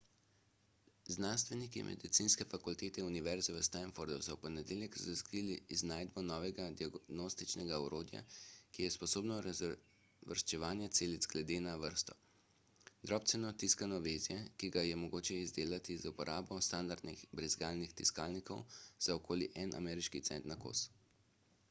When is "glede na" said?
11.35-11.75